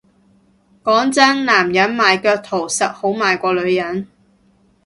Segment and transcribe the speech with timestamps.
[0.81, 4.07] 講真男人賣腳圖實好賣過女人